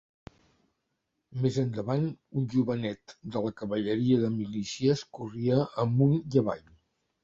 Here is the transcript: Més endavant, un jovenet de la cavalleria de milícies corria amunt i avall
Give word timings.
Més 1.43 1.59
endavant, 1.65 2.09
un 2.41 2.49
jovenet 2.55 3.17
de 3.37 3.45
la 3.47 3.55
cavalleria 3.63 4.21
de 4.27 4.35
milícies 4.41 5.09
corria 5.23 5.65
amunt 5.89 6.23
i 6.27 6.47
avall 6.47 6.71